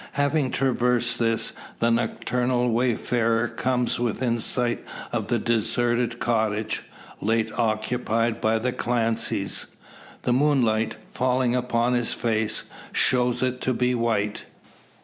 [0.13, 6.81] Having traversed this, the nocturnal wayfarer comes within sight of the deserted cottage,
[7.21, 9.67] late occupied by the Clancys.
[10.23, 14.45] The moonlight, falling upon his face, shows it to be white.